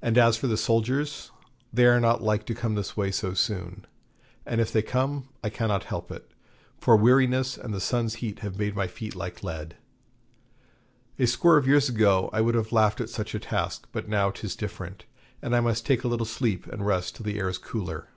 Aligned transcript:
And 0.00 0.16
as 0.18 0.36
for 0.36 0.46
the 0.46 0.56
soldiers, 0.56 1.32
they 1.72 1.86
are 1.86 1.98
not 1.98 2.22
like 2.22 2.46
to 2.46 2.54
come 2.54 2.76
this 2.76 2.96
way 2.96 3.10
so 3.10 3.34
soon, 3.34 3.88
and 4.46 4.60
if 4.60 4.70
they 4.72 4.82
come 4.82 5.30
I 5.42 5.50
cannot 5.50 5.82
help 5.82 6.12
it; 6.12 6.30
for 6.78 6.96
weariness 6.96 7.58
and 7.58 7.74
the 7.74 7.80
sun's 7.80 8.14
heat 8.22 8.38
have 8.38 8.56
made 8.56 8.76
my 8.76 8.86
feet 8.86 9.16
like 9.16 9.42
lead. 9.42 9.74
A 11.18 11.26
score 11.26 11.56
of 11.56 11.66
years 11.66 11.88
ago 11.88 12.30
I 12.32 12.40
would 12.40 12.54
have 12.54 12.70
laughed 12.70 13.00
at 13.00 13.10
such 13.10 13.34
a 13.34 13.40
task, 13.40 13.88
but 13.90 14.08
now 14.08 14.30
'tis 14.30 14.54
different, 14.54 15.06
and 15.42 15.56
I 15.56 15.60
must 15.60 15.84
take 15.84 16.04
a 16.04 16.08
little 16.08 16.24
sleep 16.24 16.68
and 16.68 16.86
rest 16.86 17.16
till 17.16 17.24
the 17.24 17.36
air 17.40 17.48
is 17.48 17.58
cooler. 17.58 18.10